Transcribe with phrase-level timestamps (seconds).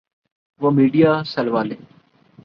[0.61, 1.75] وہ میڈیاسیل والے؟